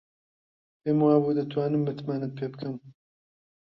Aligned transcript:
پێم 0.81 0.97
وابوو 1.05 1.37
دەتوانم 1.39 1.81
متمانەت 1.87 2.31
پێ 2.37 2.45
بکەم. 2.53 2.75